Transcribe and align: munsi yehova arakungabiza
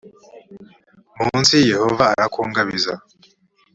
munsi 1.23 1.55
yehova 1.71 2.05
arakungabiza 2.13 2.93